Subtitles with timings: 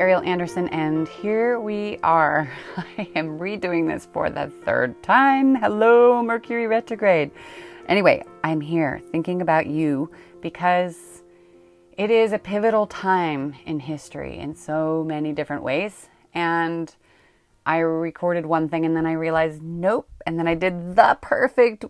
[0.00, 2.50] Ariel Anderson, and here we are.
[2.98, 5.54] I am redoing this for the third time.
[5.54, 7.30] Hello, Mercury retrograde.
[7.86, 10.10] Anyway, I'm here thinking about you
[10.40, 11.22] because
[11.98, 16.08] it is a pivotal time in history in so many different ways.
[16.32, 16.94] And
[17.66, 20.08] I recorded one thing and then I realized, nope.
[20.24, 21.84] And then I did the perfect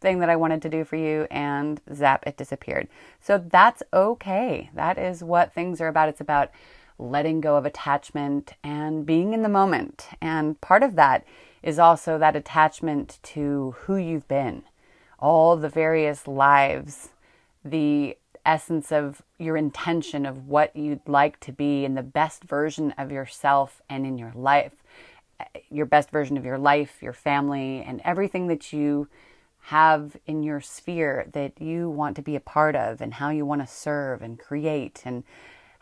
[0.00, 2.88] thing that I wanted to do for you, and zap, it disappeared.
[3.20, 4.70] So that's okay.
[4.72, 6.08] That is what things are about.
[6.08, 6.50] It's about
[6.98, 10.08] letting go of attachment and being in the moment.
[10.20, 11.24] And part of that
[11.62, 14.62] is also that attachment to who you've been,
[15.18, 17.10] all the various lives,
[17.64, 22.92] the essence of your intention of what you'd like to be in the best version
[22.96, 24.84] of yourself and in your life,
[25.70, 29.08] your best version of your life, your family, and everything that you
[29.66, 33.44] have in your sphere that you want to be a part of and how you
[33.44, 35.24] want to serve and create and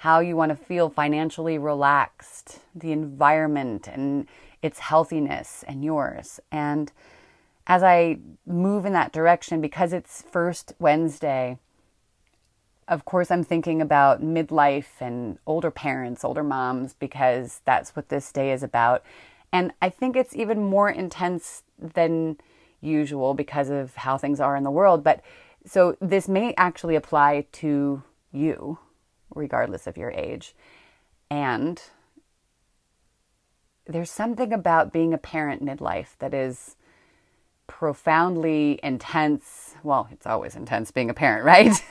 [0.05, 4.29] how you want to feel financially relaxed, the environment and
[4.61, 6.39] its healthiness and yours.
[6.53, 6.93] And
[7.67, 11.57] as I move in that direction, because it's first Wednesday,
[12.87, 18.31] of course, I'm thinking about midlife and older parents, older moms, because that's what this
[18.31, 19.03] day is about.
[19.55, 22.37] And I think it's even more intense than
[22.83, 25.03] usual because of how things are in the world.
[25.03, 25.23] But
[25.65, 28.79] so this may actually apply to you,
[29.35, 30.55] regardless of your age.
[31.31, 31.83] And
[33.87, 36.77] there's something about being a parent midlife that is
[37.67, 39.75] profoundly intense.
[39.83, 41.85] Well, it's always intense being a parent, right?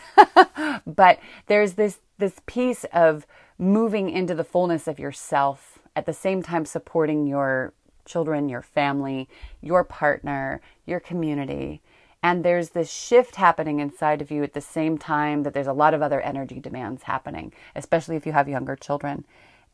[0.86, 3.26] but there's this this piece of
[3.58, 7.74] moving into the fullness of yourself at the same time supporting your
[8.06, 9.28] children, your family,
[9.62, 11.82] your partner, your community.
[12.24, 15.74] And there's this shift happening inside of you at the same time that there's a
[15.74, 19.26] lot of other energy demands happening, especially if you have younger children.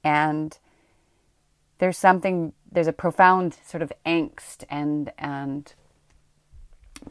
[0.03, 0.57] And
[1.77, 5.71] there's something, there's a profound sort of angst and, and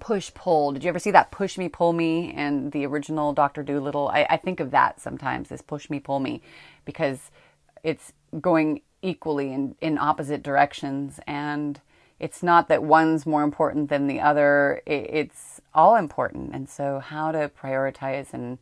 [0.01, 0.73] push pull.
[0.73, 3.63] Did you ever see that push me, pull me in the original Dr.
[3.63, 4.09] Dolittle?
[4.09, 6.43] I, I think of that sometimes, this push me, pull me,
[6.85, 7.31] because
[7.85, 11.21] it's going equally in, in opposite directions.
[11.29, 11.81] And
[12.21, 16.55] it's not that one's more important than the other, it, it's all important.
[16.55, 18.59] And so, how to prioritize and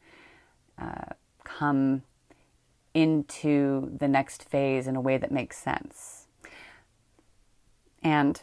[0.78, 2.02] uh, come
[2.92, 6.26] into the next phase in a way that makes sense.
[8.02, 8.40] And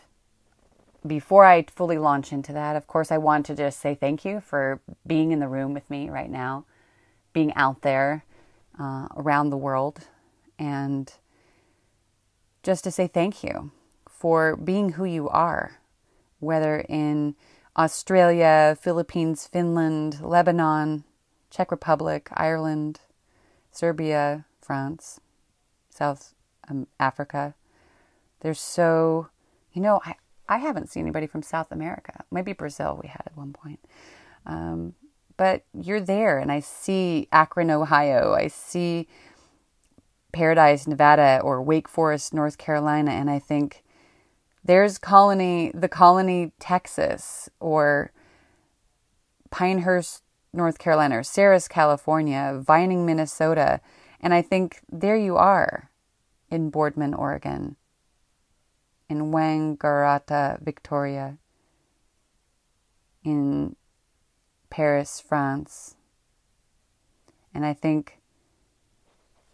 [1.06, 4.42] before I fully launch into that, of course, I want to just say thank you
[4.42, 6.66] for being in the room with me right now,
[7.34, 8.26] being out there
[8.80, 10.08] uh, around the world,
[10.58, 11.14] and
[12.64, 13.72] just to say thank you
[14.24, 15.82] for being who you are,
[16.40, 17.36] whether in
[17.78, 21.04] Australia, Philippines, Finland, Lebanon,
[21.50, 23.02] Czech Republic, Ireland,
[23.70, 25.20] Serbia, France,
[25.90, 26.34] South
[26.70, 27.54] um, Africa.
[28.40, 29.28] There's so,
[29.74, 30.16] you know, I,
[30.48, 32.24] I haven't seen anybody from South America.
[32.32, 33.82] Maybe Brazil we had at one point.
[34.46, 34.94] Um,
[35.36, 38.32] but you're there, and I see Akron, Ohio.
[38.32, 39.06] I see
[40.32, 43.83] Paradise, Nevada, or Wake Forest, North Carolina, and I think
[44.64, 48.12] there's Colony, the Colony, Texas, or
[49.52, 53.82] Pinehurst, North Carolina, or Ceres, California, Vining, Minnesota,
[54.22, 55.90] and I think there you are
[56.50, 57.76] in Boardman, Oregon,
[59.10, 61.38] in Wangaratta, Victoria,
[63.24, 63.76] in
[64.70, 65.96] Paris, France.
[67.54, 68.20] And I think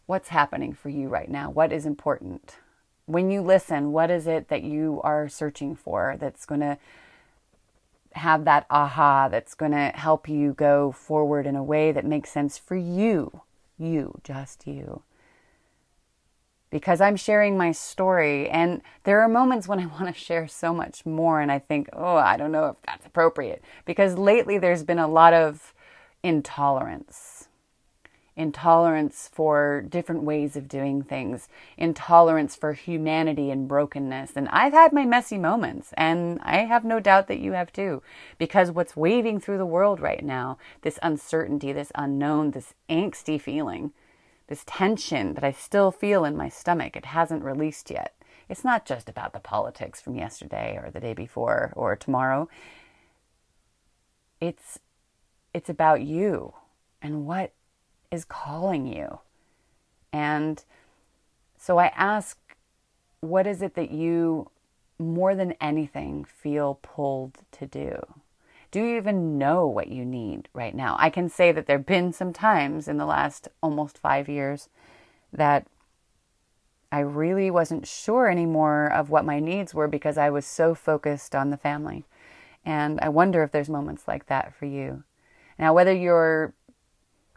[0.05, 1.49] what's happening for you right now?
[1.49, 2.57] What is important?
[3.09, 6.77] When you listen, what is it that you are searching for that's going to
[8.11, 12.29] have that aha, that's going to help you go forward in a way that makes
[12.29, 13.41] sense for you?
[13.79, 15.01] You, just you.
[16.69, 20.71] Because I'm sharing my story, and there are moments when I want to share so
[20.71, 23.63] much more, and I think, oh, I don't know if that's appropriate.
[23.85, 25.73] Because lately there's been a lot of
[26.21, 27.38] intolerance
[28.39, 34.31] intolerance for different ways of doing things, intolerance for humanity and brokenness.
[34.35, 38.01] And I've had my messy moments, and I have no doubt that you have too,
[38.37, 43.91] because what's waving through the world right now, this uncertainty, this unknown, this angsty feeling,
[44.47, 46.95] this tension that I still feel in my stomach.
[46.95, 48.15] It hasn't released yet.
[48.47, 52.47] It's not just about the politics from yesterday or the day before or tomorrow.
[54.39, 54.79] It's
[55.53, 56.53] it's about you
[57.01, 57.53] and what
[58.11, 59.19] is calling you.
[60.11, 60.63] And
[61.57, 62.37] so I ask
[63.21, 64.49] what is it that you
[64.97, 67.99] more than anything feel pulled to do?
[68.71, 70.95] Do you even know what you need right now?
[70.99, 74.69] I can say that there have been some times in the last almost five years
[75.33, 75.65] that
[76.91, 81.35] I really wasn't sure anymore of what my needs were because I was so focused
[81.35, 82.05] on the family.
[82.65, 85.03] And I wonder if there's moments like that for you.
[85.57, 86.53] Now, whether you're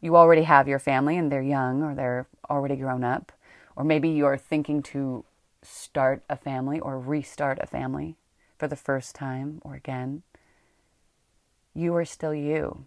[0.03, 3.33] you already have your family and they're young or they're already grown up,
[3.77, 5.25] or maybe you're thinking to
[5.63, 8.17] start a family or restart a family
[8.59, 10.23] for the first time or again,
[11.73, 12.85] you are still you.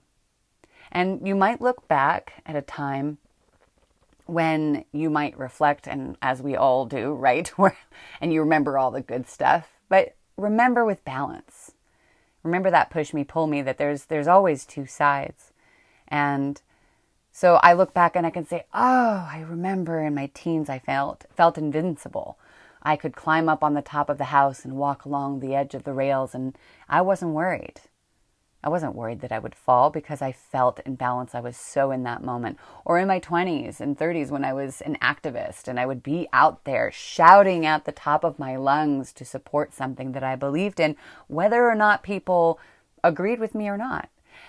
[0.92, 3.18] And you might look back at a time
[4.26, 7.52] when you might reflect, and as we all do, right?
[8.20, 11.72] and you remember all the good stuff, but remember with balance.
[12.44, 15.52] Remember that push me, pull me, that there's, there's always two sides.
[16.08, 16.62] And
[17.36, 20.80] so I look back and I can say, oh, I remember in my teens I
[20.80, 22.40] felt, felt invincible.
[22.82, 25.76] I could climb up on the top of the house and walk along the edge
[25.76, 27.82] of the rails, and I wasn't worried.
[28.64, 31.36] I wasn't worried that I would fall because I felt in balance.
[31.36, 32.58] I was so in that moment.
[32.86, 36.30] Or in my 20s and 30s when I was an activist and I would be
[36.32, 40.80] out there shouting at the top of my lungs to support something that I believed
[40.80, 40.96] in,
[41.28, 42.62] whether or not people
[43.04, 44.08] agreed with me or not.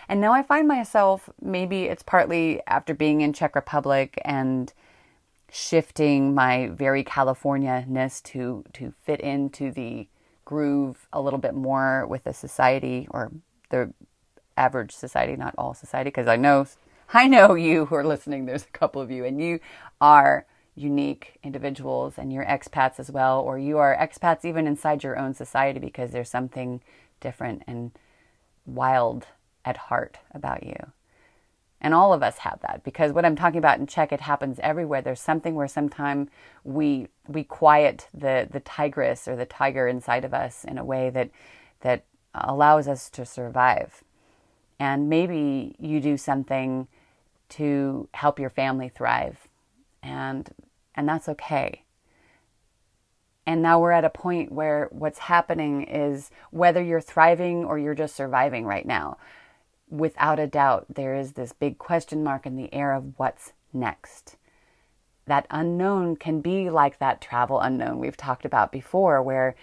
[0.09, 4.73] And now I find myself, maybe it's partly after being in Czech Republic and
[5.51, 10.07] shifting my very California ness to, to fit into the
[10.45, 13.33] groove a little bit more with the society or
[13.71, 13.93] the
[14.57, 16.67] average society, not all society, because I know
[17.13, 18.47] I know you who are listening.
[18.47, 19.61] There's a couple of you, and you
[20.01, 20.45] are
[20.75, 25.35] unique individuals, and you're expats as well, or you are expats even inside your own
[25.35, 26.81] society because there's something
[27.21, 27.93] different and
[28.67, 29.27] wild
[29.67, 30.93] at heart about you.
[31.79, 34.59] And all of us have that because what I'm talking about in Czech, it happens
[34.63, 35.03] everywhere.
[35.03, 36.31] There's something where sometimes
[36.65, 41.11] we we quiet the the tigress or the tiger inside of us in a way
[41.11, 41.31] that
[41.83, 42.05] that
[42.35, 44.03] allows us to survive.
[44.79, 46.89] And maybe you do something
[47.51, 49.47] to help your family thrive.
[50.03, 50.49] And
[50.95, 51.83] and that's okay.
[53.47, 57.95] And now we're at a point where what's happening is whether you're thriving or you're
[57.95, 59.19] just surviving right now,
[59.89, 64.37] without a doubt, there is this big question mark in the air of what's next.
[65.27, 69.55] That unknown can be like that travel unknown we've talked about before, where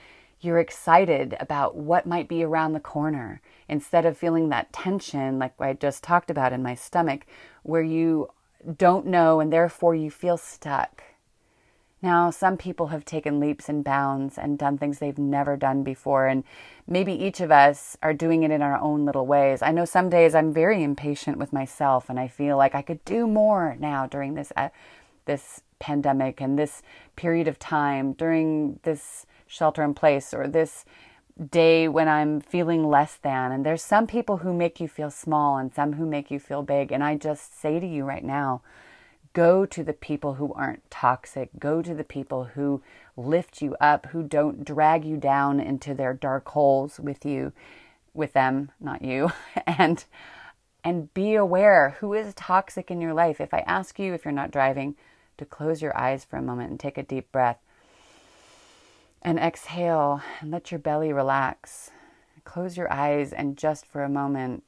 [0.41, 5.53] you're excited about what might be around the corner instead of feeling that tension, like
[5.59, 7.25] I just talked about in my stomach,
[7.63, 8.29] where you
[8.77, 11.03] don't know and therefore you feel stuck.
[12.03, 16.27] Now, some people have taken leaps and bounds and done things they've never done before,
[16.27, 16.43] and
[16.85, 19.61] maybe each of us are doing it in our own little ways.
[19.61, 23.05] I know some days I'm very impatient with myself, and I feel like I could
[23.05, 24.67] do more now during this uh,
[25.25, 26.81] this pandemic and this
[27.15, 30.83] period of time during this shelter in place or this
[31.51, 33.53] day when I'm feeling less than.
[33.53, 36.63] And there's some people who make you feel small and some who make you feel
[36.63, 36.91] big.
[36.91, 38.61] And I just say to you right now,
[39.33, 41.49] go to the people who aren't toxic.
[41.59, 42.81] Go to the people who
[43.17, 47.51] lift you up, who don't drag you down into their dark holes with you,
[48.13, 49.31] with them, not you.
[49.67, 50.05] and
[50.85, 53.39] and be aware who is toxic in your life.
[53.39, 54.95] If I ask you if you're not driving
[55.37, 57.57] to close your eyes for a moment and take a deep breath,
[59.23, 61.91] and exhale and let your belly relax.
[62.43, 64.63] Close your eyes and just for a moment,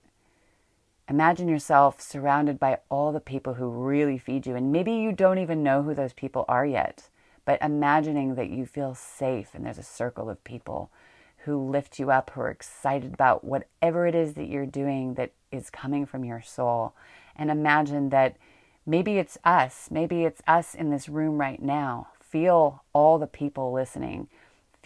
[1.09, 4.55] imagine yourself surrounded by all the people who really feed you.
[4.55, 7.09] And maybe you don't even know who those people are yet,
[7.45, 10.89] but imagining that you feel safe and there's a circle of people
[11.45, 15.31] who lift you up, who are excited about whatever it is that you're doing that
[15.51, 16.93] is coming from your soul.
[17.35, 18.37] And imagine that
[18.85, 22.07] maybe it's us, maybe it's us in this room right now.
[22.19, 24.27] Feel all the people listening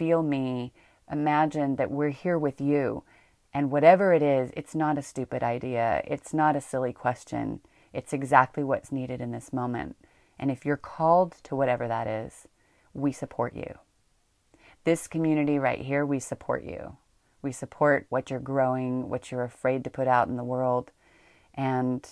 [0.00, 0.72] feel me,
[1.12, 3.02] imagine that we're here with you.
[3.52, 6.02] And whatever it is, it's not a stupid idea.
[6.06, 7.60] It's not a silly question.
[7.92, 9.96] It's exactly what's needed in this moment.
[10.38, 12.46] And if you're called to whatever that is,
[12.94, 13.78] we support you.
[14.84, 16.96] This community right here, we support you.
[17.42, 20.90] We support what you're growing, what you're afraid to put out in the world.
[21.54, 22.08] And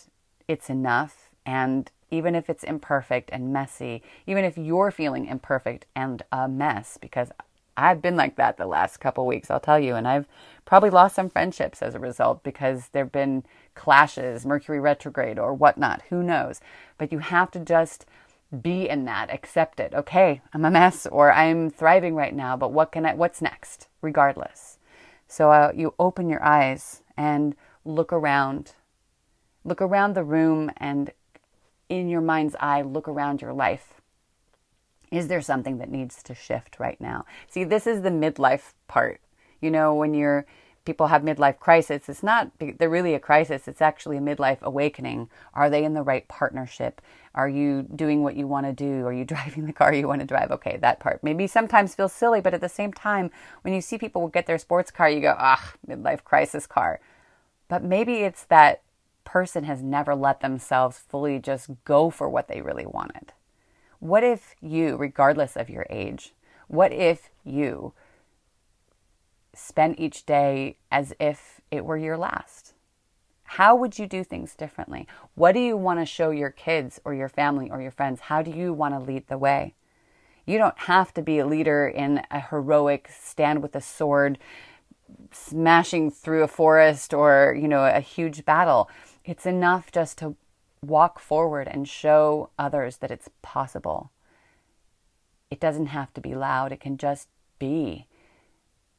[0.49, 1.31] it's enough.
[1.47, 6.99] And even if it's imperfect and messy, even if you're feeling imperfect and a mess,
[7.01, 7.31] because
[7.79, 10.27] I've been like that the last couple weeks, I'll tell you, and I've
[10.65, 13.45] probably lost some friendships as a result because there've been
[13.75, 16.61] clashes, Mercury retrograde or whatnot, who knows.
[16.99, 18.05] But you have to just
[18.61, 19.95] be in that, accept it.
[19.95, 23.87] Okay, I'm a mess or I'm thriving right now, but what can I what's next
[24.03, 24.79] regardless.
[25.29, 27.55] So uh, you open your eyes and
[27.85, 28.73] look around.
[29.65, 31.13] Look around the room and
[31.89, 33.98] in your mind's eye look around your life.
[35.11, 37.25] Is there something that needs to shift right now?
[37.49, 39.21] See, this is the midlife part.
[39.61, 40.47] You know, when you're
[40.85, 45.29] people have midlife crisis, it's not they're really a crisis, it's actually a midlife awakening.
[45.53, 47.03] Are they in the right partnership?
[47.35, 49.07] Are you doing what you want to do?
[49.07, 50.51] Are you driving the car you want to drive?
[50.51, 53.31] Okay, that part maybe sometimes feels silly, but at the same time,
[53.63, 57.01] when you see people get their sports car, you go, ah, midlife crisis car.
[57.69, 58.81] But maybe it's that
[59.25, 63.35] person has never let themselves fully just go for what they really wanted.
[64.01, 66.33] What if you, regardless of your age,
[66.69, 67.95] what if you
[69.55, 72.75] spent each day as if it were your last?
[73.43, 75.09] How would you do things differently?
[75.35, 78.21] What do you want to show your kids or your family or your friends?
[78.21, 79.75] How do you want to lead the way?
[80.47, 84.39] You don't have to be a leader in a heroic stand with a sword,
[85.33, 88.89] smashing through a forest or, you know, a huge battle.
[89.25, 90.37] It's enough just to
[90.83, 94.11] walk forward and show others that it's possible.
[95.51, 98.07] It doesn't have to be loud, it can just be.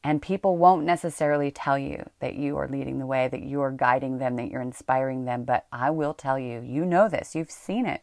[0.02, 3.70] And people won't necessarily tell you that you are leading the way, that you are
[3.70, 5.44] guiding them, that you're inspiring them.
[5.44, 8.02] But I will tell you, you know this, you've seen it.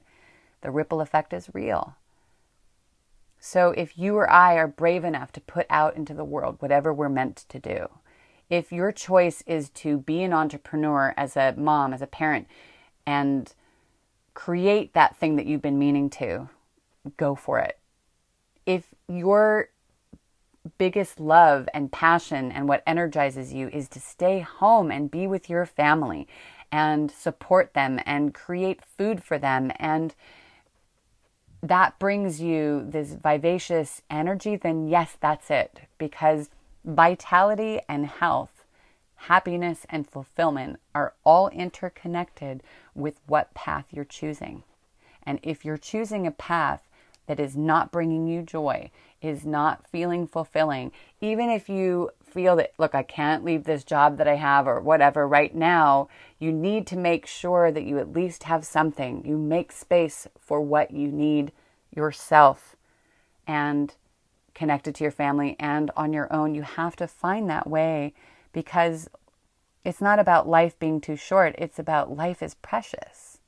[0.62, 1.96] The ripple effect is real.
[3.40, 6.94] So if you or I are brave enough to put out into the world whatever
[6.94, 7.88] we're meant to do,
[8.50, 12.48] if your choice is to be an entrepreneur as a mom, as a parent,
[13.06, 13.54] and
[14.38, 16.48] create that thing that you've been meaning to,
[17.18, 17.80] go for it.
[18.68, 19.70] If your
[20.78, 25.50] biggest love and passion and what energizes you is to stay home and be with
[25.50, 26.28] your family
[26.72, 30.14] and support them and create food for them and
[31.64, 35.80] that brings you this vivacious energy, then yes, that's it.
[35.98, 36.52] Because
[36.86, 38.57] vitality and health,
[39.18, 42.64] happiness and fulfillment are all interconnected
[42.96, 44.64] with what path you're choosing.
[45.24, 46.88] And if you're choosing a path
[47.26, 48.90] that is not bringing you joy,
[49.22, 54.18] is not feeling fulfilling, even if you feel that, look, I can't leave this job
[54.18, 56.08] that I have or whatever right now,
[56.40, 59.26] you need to make sure that you at least have something.
[59.26, 61.52] You make space for what you need
[61.94, 62.76] yourself
[63.48, 63.94] and
[64.54, 66.56] connected to your family and on your own.
[66.56, 68.14] You have to find that way
[68.52, 69.10] because
[69.84, 73.40] it's not about life being too short, it's about life is precious.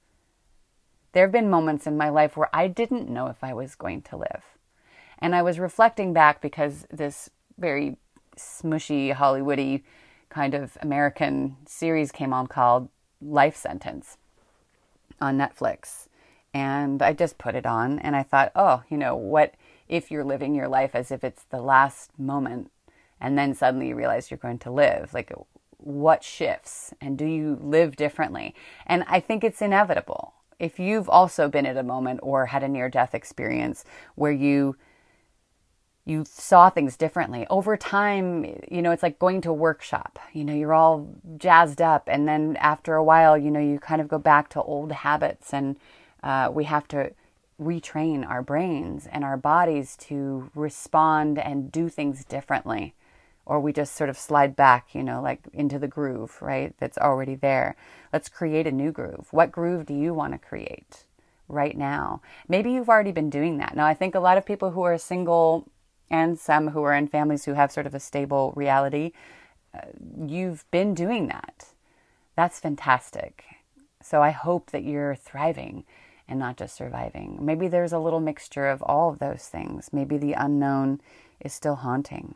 [1.12, 4.04] There have been moments in my life where I didn't know if I was going
[4.04, 4.44] to live.
[5.18, 7.98] And I was reflecting back because this very
[8.38, 9.84] smushy, Hollywoody
[10.30, 12.90] kind of American series came on called
[13.22, 14.18] Life Sentence
[15.20, 16.08] on Netflix.
[16.54, 19.56] And I just put it on and I thought, oh, you know, what
[19.88, 22.72] if you're living your life as if it's the last moment
[23.20, 25.14] and then suddenly you realize you're going to live?
[25.14, 25.32] Like,
[25.78, 28.54] what shifts and do you live differently?
[28.86, 30.34] And I think it's inevitable.
[30.60, 33.86] If you've also been at a moment or had a near death experience
[34.16, 34.76] where you
[36.06, 37.46] you saw things differently.
[37.52, 40.18] Over time, you know, it's like going to a workshop.
[40.34, 41.08] You know, you're all
[41.38, 44.62] jazzed up, and then after a while, you know, you kind of go back to
[44.62, 45.78] old habits, and
[46.24, 47.14] uh, we have to
[47.62, 52.96] retrain our brains and our bodies to respond and do things differently.
[53.50, 56.76] Or we just sort of slide back, you know, like into the groove, right?
[56.78, 57.76] That's already there.
[58.14, 59.28] Let's create a new groove.
[59.32, 61.06] What groove do you want to create
[61.48, 62.22] right now?
[62.48, 63.76] Maybe you've already been doing that.
[63.76, 65.68] Now, I think a lot of people who are single
[66.12, 69.14] and some who are in families who have sort of a stable reality,
[69.74, 69.88] uh,
[70.28, 71.70] you've been doing that.
[72.36, 73.44] That's fantastic.
[74.00, 75.86] So I hope that you're thriving
[76.28, 77.40] and not just surviving.
[77.42, 79.90] Maybe there's a little mixture of all of those things.
[79.92, 81.02] Maybe the unknown
[81.40, 82.36] is still haunting.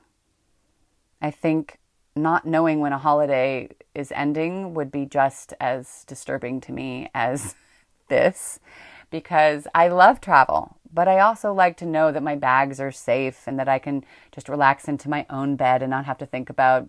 [1.23, 1.79] I think
[2.15, 7.55] not knowing when a holiday is ending would be just as disturbing to me as
[8.09, 8.59] this
[9.09, 13.47] because I love travel but I also like to know that my bags are safe
[13.47, 16.49] and that I can just relax into my own bed and not have to think
[16.49, 16.87] about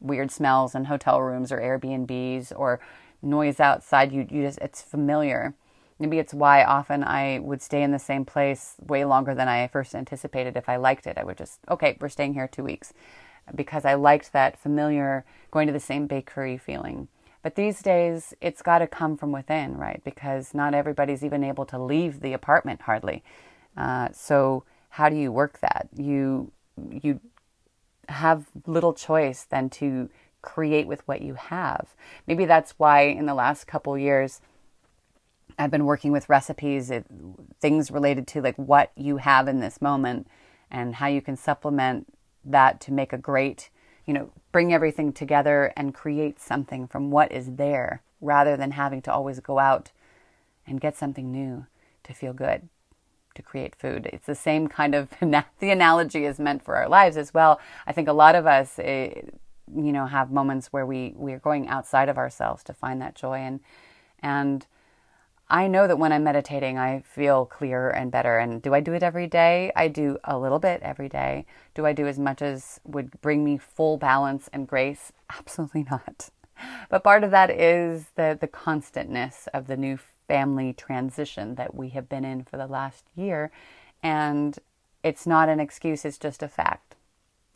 [0.00, 2.78] weird smells in hotel rooms or Airbnbs or
[3.22, 4.12] noise outside.
[4.12, 5.54] You, you just, it's familiar.
[5.98, 9.66] Maybe it's why often I would stay in the same place way longer than I
[9.68, 11.16] first anticipated if I liked it.
[11.16, 12.92] I would just, okay, we're staying here two weeks
[13.54, 17.08] because I liked that familiar going to the same bakery feeling.
[17.42, 20.02] But these days, it's got to come from within, right?
[20.04, 23.22] Because not everybody's even able to leave the apartment hardly.
[23.76, 25.88] Uh, so how do you work that?
[25.96, 26.52] You
[26.90, 27.20] you
[28.08, 30.08] have little choice than to
[30.42, 31.94] create with what you have.
[32.26, 34.40] Maybe that's why in the last couple years
[35.58, 37.04] I've been working with recipes, it,
[37.60, 40.28] things related to like what you have in this moment
[40.70, 42.06] and how you can supplement
[42.44, 43.70] that to make a great,
[44.06, 49.02] you know, bring everything together and create something from what is there rather than having
[49.02, 49.92] to always go out
[50.66, 51.66] and get something new
[52.02, 52.68] to feel good
[53.34, 54.08] to create food.
[54.12, 57.60] It's the same kind of the analogy is meant for our lives as well.
[57.86, 59.22] I think a lot of us, eh,
[59.74, 63.14] you know, have moments where we we are going outside of ourselves to find that
[63.14, 63.60] joy and
[64.20, 64.66] and
[65.50, 68.38] I know that when I'm meditating, I feel clearer and better.
[68.38, 69.72] And do I do it every day?
[69.74, 71.46] I do a little bit every day.
[71.74, 75.12] Do I do as much as would bring me full balance and grace?
[75.30, 76.30] Absolutely not.
[76.90, 81.90] But part of that is the the constantness of the new family transition that we
[81.90, 83.50] have been in for the last year.
[84.02, 84.58] And
[85.02, 86.96] it's not an excuse, it's just a fact.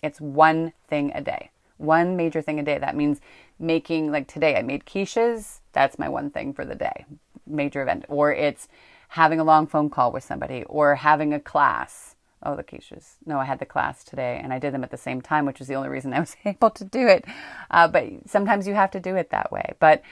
[0.02, 2.78] It's one thing a day, one major thing a day.
[2.78, 3.20] That means
[3.58, 5.60] making, like today, I made quiches.
[5.72, 7.04] That's my one thing for the day,
[7.52, 8.04] major event.
[8.08, 8.68] Or it's
[9.08, 12.16] having a long phone call with somebody or having a class.
[12.42, 13.16] Oh, the quiches.
[13.24, 15.58] No, I had the class today and I did them at the same time, which
[15.58, 17.24] was the only reason I was able to do it.
[17.70, 19.74] Uh, but sometimes you have to do it that way.
[19.78, 20.02] But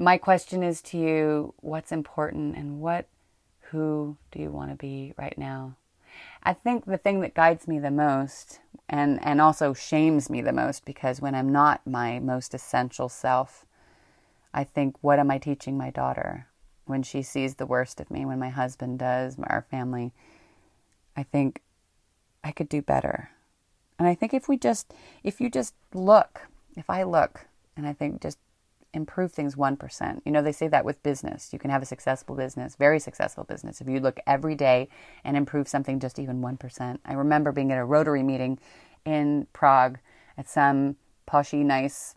[0.00, 3.06] my question is to you what's important and what
[3.70, 5.76] who do you want to be right now
[6.42, 10.52] i think the thing that guides me the most and and also shames me the
[10.52, 13.66] most because when i'm not my most essential self
[14.54, 16.46] i think what am i teaching my daughter
[16.90, 20.12] when she sees the worst of me when my husband does our family
[21.16, 21.62] i think
[22.44, 23.30] i could do better
[23.98, 24.92] and i think if we just
[25.22, 28.38] if you just look if i look and i think just
[28.92, 30.20] improve things 1%.
[30.24, 31.52] You know, they say that with business.
[31.52, 34.88] You can have a successful business, very successful business, if you look every day
[35.24, 36.98] and improve something just even 1%.
[37.04, 38.58] I remember being at a Rotary meeting
[39.04, 39.98] in Prague
[40.36, 40.96] at some
[41.28, 42.14] poshy, nice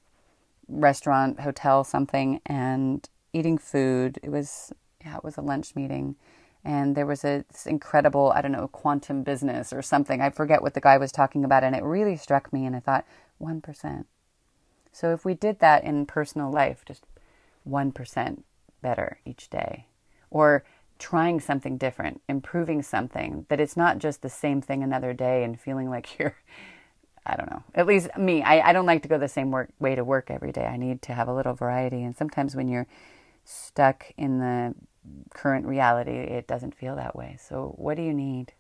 [0.67, 4.19] restaurant, hotel, something, and eating food.
[4.23, 4.71] It was,
[5.03, 6.15] yeah, it was a lunch meeting.
[6.63, 10.21] And there was a, this incredible, I don't know, quantum business or something.
[10.21, 11.63] I forget what the guy was talking about.
[11.63, 12.65] And it really struck me.
[12.65, 13.05] And I thought,
[13.41, 14.05] 1%.
[14.91, 17.05] So if we did that in personal life, just
[17.67, 18.43] 1%
[18.81, 19.87] better each day,
[20.29, 20.63] or
[20.99, 25.59] trying something different, improving something, that it's not just the same thing another day and
[25.59, 26.35] feeling like you're,
[27.25, 29.69] I don't know, at least me, I, I don't like to go the same work,
[29.79, 30.65] way to work every day.
[30.65, 32.03] I need to have a little variety.
[32.03, 32.87] And sometimes when you're
[33.45, 34.75] stuck in the
[35.33, 37.37] current reality, it doesn't feel that way.
[37.39, 38.53] So, what do you need?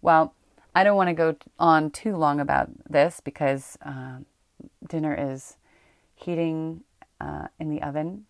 [0.00, 0.34] Well,
[0.74, 4.26] I don't want to go on too long about this because um,
[4.88, 5.56] dinner is
[6.14, 6.82] heating
[7.20, 8.26] uh, in the oven.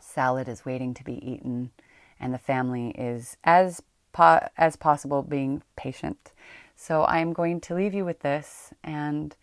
[0.00, 1.70] Salad is waiting to be eaten,
[2.18, 6.32] and the family is as po- as possible being patient.
[6.74, 9.36] So I'm going to leave you with this and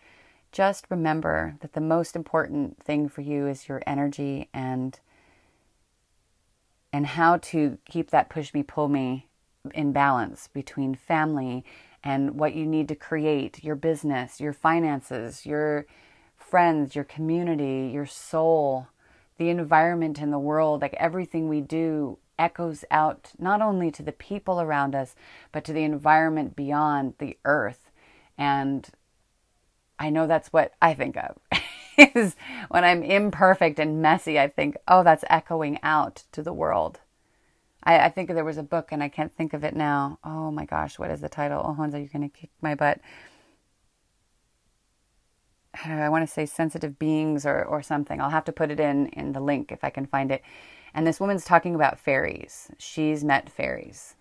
[0.52, 5.00] just remember that the most important thing for you is your energy and
[6.92, 9.28] and how to keep that push me pull me
[9.74, 11.64] in balance between family
[12.04, 15.86] and what you need to create, your business, your finances, your
[16.36, 18.88] friends, your community, your soul,
[19.38, 24.14] the environment in the world, like everything we do echoes out not only to the
[24.14, 25.16] people around us,
[25.52, 27.92] but to the environment beyond the earth.
[28.38, 28.88] And
[30.00, 31.38] I know that's what I think of.
[32.16, 32.36] is
[32.70, 37.00] when I'm imperfect and messy, I think, oh, that's echoing out to the world.
[37.84, 40.20] I, I, think there was a book and I can't think of it now.
[40.24, 41.62] Oh my gosh, what is the title?
[41.64, 43.00] Oh, Honza, you're going to kick my butt.
[45.86, 48.20] I want to say sensitive beings or, or something.
[48.20, 50.42] I'll have to put it in in the link if I can find it.
[50.94, 52.72] And this woman's talking about fairies.
[52.78, 54.16] She's met fairies.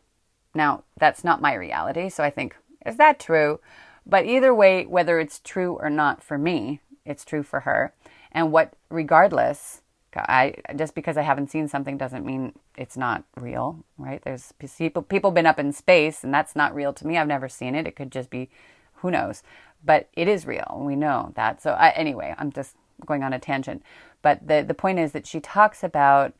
[0.55, 3.61] Now, that's not my reality, so I think, is that true?
[4.07, 7.92] But either way, whether it's true or not for me, it's true for her.
[8.33, 9.83] And what, regardless,
[10.14, 14.21] I just because I haven't seen something doesn't mean it's not real, right?
[14.23, 17.16] There's people people been up in space, and that's not real to me.
[17.16, 17.87] I've never seen it.
[17.87, 18.49] It could just be,
[18.94, 19.42] who knows?
[19.85, 20.81] but it is real.
[20.85, 21.62] We know that.
[21.62, 23.83] So I, anyway, I'm just going on a tangent,
[24.23, 26.35] but the the point is that she talks about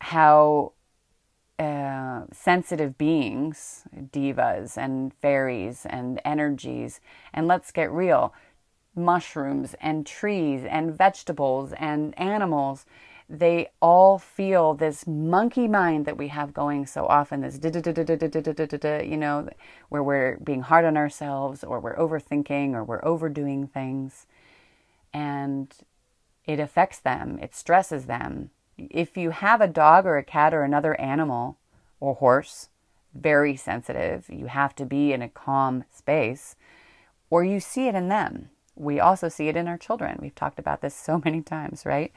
[0.00, 0.72] how
[1.58, 7.00] uh, sensitive beings, devas and fairies and energies,
[7.32, 8.34] and let's get real,
[8.96, 12.86] mushrooms and trees and vegetables and animals
[13.28, 17.58] they all feel this monkey mind that we have going so often this
[19.06, 19.48] you know
[19.88, 24.26] where we're being hard on ourselves or we're overthinking or we're overdoing things.
[25.12, 25.72] And
[26.44, 28.50] it affects them it stresses them.
[28.76, 31.56] If you have a dog or a cat or another animal
[32.00, 32.68] or horse
[33.14, 36.56] very sensitive you have to be in a calm space
[37.30, 40.58] or you see it in them we also see it in our children we've talked
[40.58, 42.12] about this so many times right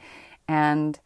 [0.48, 1.00] and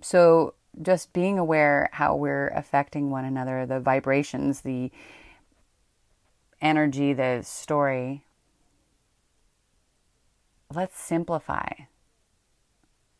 [0.00, 4.90] So, just being aware how we're affecting one another, the vibrations, the
[6.60, 8.24] energy, the story.
[10.74, 11.68] Let's simplify.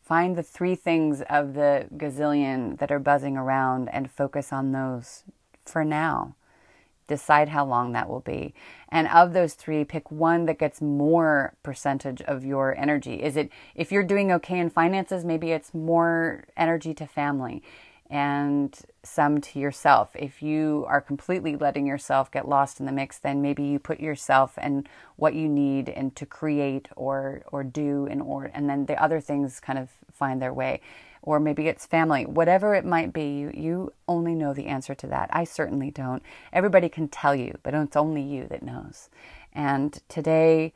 [0.02, 5.24] Find the three things of the gazillion that are buzzing around and focus on those
[5.64, 6.36] for now.
[7.08, 8.54] Decide how long that will be.
[8.88, 13.22] And of those three, pick one that gets more percentage of your energy.
[13.22, 17.62] Is it, if you're doing okay in finances, maybe it's more energy to family
[18.12, 20.10] and some to yourself.
[20.14, 24.00] If you are completely letting yourself get lost in the mix, then maybe you put
[24.00, 24.86] yourself and
[25.16, 29.18] what you need and to create or or do in order, and then the other
[29.18, 30.82] things kind of find their way.
[31.22, 33.38] Or maybe it's family, whatever it might be.
[33.38, 35.30] You you only know the answer to that.
[35.32, 36.22] I certainly don't.
[36.52, 39.08] Everybody can tell you, but it's only you that knows.
[39.52, 40.72] And today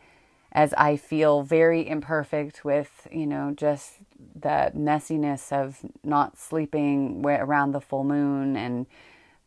[0.56, 3.98] as I feel very imperfect with, you know, just
[4.34, 8.86] the messiness of not sleeping around the full moon and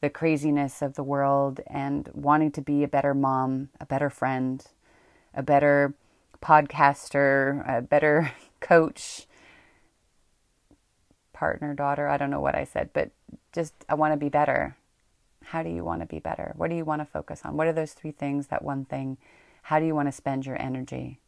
[0.02, 4.64] the craziness of the world and wanting to be a better mom, a better friend,
[5.34, 5.96] a better
[6.44, 9.26] podcaster, a better coach,
[11.40, 12.08] partner, daughter.
[12.08, 13.12] I don't know what I said, but
[13.54, 14.76] just I want to be better.
[15.46, 16.54] How do you want to be better?
[16.58, 17.56] What do you want to focus on?
[17.56, 19.18] What are those three things, that one thing
[19.64, 21.20] how do you want to spend your energy?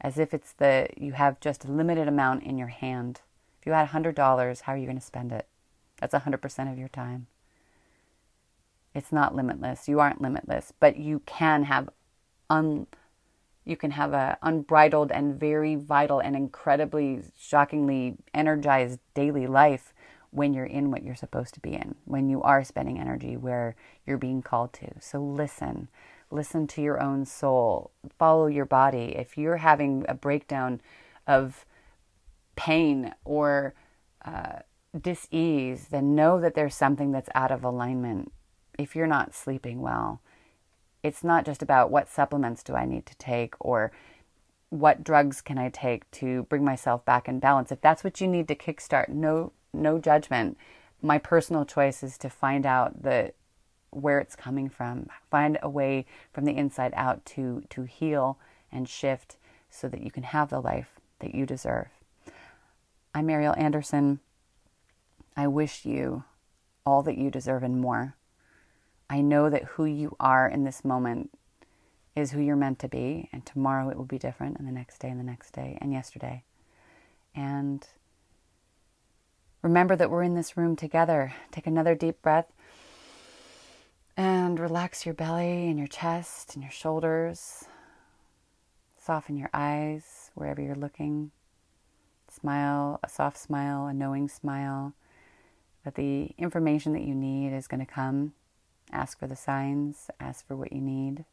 [0.00, 3.20] As if it's the you have just a limited amount in your hand.
[3.60, 5.46] If you had $100, how are you going to spend it?
[5.98, 7.26] That's 100% of your time.
[8.94, 9.88] It's not limitless.
[9.88, 11.88] You aren't limitless, but you can have
[12.48, 12.86] un
[13.64, 19.92] you can have a unbridled and very vital and incredibly shockingly energized daily life
[20.30, 23.76] when you're in what you're supposed to be in, when you are spending energy where
[24.04, 24.88] you're being called to.
[25.00, 25.88] So listen
[26.34, 29.14] listen to your own soul, follow your body.
[29.16, 30.80] If you're having a breakdown
[31.26, 31.64] of
[32.56, 33.74] pain or
[34.24, 34.58] uh,
[35.00, 38.32] dis-ease, then know that there's something that's out of alignment.
[38.78, 40.20] If you're not sleeping well,
[41.04, 43.92] it's not just about what supplements do I need to take or
[44.70, 47.70] what drugs can I take to bring myself back in balance.
[47.70, 50.56] If that's what you need to kickstart, no no judgment.
[51.02, 53.34] My personal choice is to find out the
[53.90, 55.08] where it's coming from.
[55.30, 58.38] Find a way from the inside out to to heal
[58.72, 59.36] and shift
[59.68, 61.88] so that you can have the life that you deserve.
[63.14, 64.20] I'm Ariel Anderson.
[65.36, 66.24] I wish you
[66.86, 68.16] all that you deserve and more.
[69.14, 71.30] I know that who you are in this moment
[72.16, 74.98] is who you're meant to be, and tomorrow it will be different, and the next
[74.98, 76.42] day, and the next day, and yesterday.
[77.32, 77.86] And
[79.62, 81.32] remember that we're in this room together.
[81.52, 82.52] Take another deep breath.
[84.16, 87.66] And relax your belly and your chest and your shoulders.
[88.98, 91.30] Soften your eyes wherever you're looking.
[92.28, 94.92] Smile, a soft smile, a knowing smile.
[95.84, 98.32] That the information that you need is going to come.
[98.92, 101.24] Ask for the signs, ask for what you need.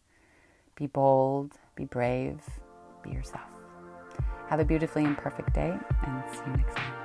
[0.75, 2.41] Be bold, be brave,
[3.03, 3.43] be yourself.
[4.49, 7.01] Have a beautifully imperfect day, and see you next time.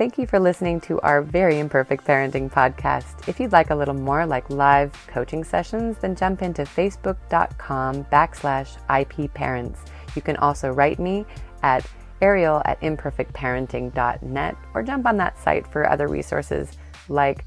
[0.00, 3.28] Thank you for listening to our very imperfect parenting podcast.
[3.28, 8.78] If you'd like a little more like live coaching sessions, then jump into facebook.com backslash
[8.88, 9.80] IP parents.
[10.16, 11.26] You can also write me
[11.62, 11.84] at
[12.20, 16.76] ariel at imperfectparenting.net or jump on that site for other resources
[17.08, 17.44] like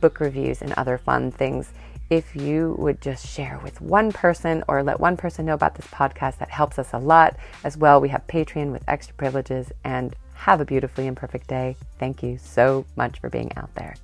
[0.00, 1.72] book reviews and other fun things.
[2.10, 5.86] If you would just share with one person or let one person know about this
[5.86, 7.36] podcast, that helps us a lot.
[7.64, 11.76] As well, we have Patreon with extra privileges and have a beautifully imperfect day.
[11.98, 13.94] Thank you so much for being out there.